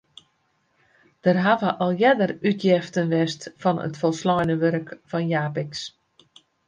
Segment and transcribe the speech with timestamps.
[1.27, 5.73] Der hawwe al earder útjeften west fan it folsleine wurk fan Japicx.